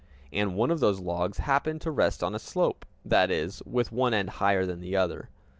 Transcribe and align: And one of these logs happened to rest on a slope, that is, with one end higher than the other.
And 0.33 0.55
one 0.55 0.71
of 0.71 0.79
these 0.79 0.97
logs 0.99 1.37
happened 1.37 1.81
to 1.81 1.91
rest 1.91 2.23
on 2.23 2.33
a 2.33 2.39
slope, 2.39 2.87
that 3.05 3.29
is, 3.29 3.61
with 3.67 3.91
one 3.91 4.15
end 4.15 4.31
higher 4.31 4.65
than 4.65 4.79
the 4.81 4.95
other. 4.95 5.29